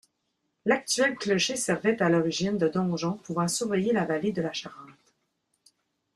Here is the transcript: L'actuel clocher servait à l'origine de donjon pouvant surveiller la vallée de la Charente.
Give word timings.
L'actuel 0.65 1.15
clocher 1.15 1.55
servait 1.55 2.01
à 2.01 2.09
l'origine 2.09 2.57
de 2.57 2.67
donjon 2.67 3.17
pouvant 3.19 3.47
surveiller 3.47 3.93
la 3.93 4.03
vallée 4.03 4.31
de 4.31 4.41
la 4.41 4.51
Charente. 4.51 4.89